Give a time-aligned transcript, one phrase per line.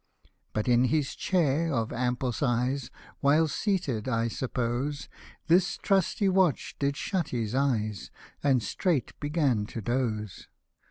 [0.53, 5.07] But in his chair of ample size While seated, I suppose,
[5.45, 8.09] This trusty watch did shut his eyes,
[8.41, 10.47] And straight began to doze.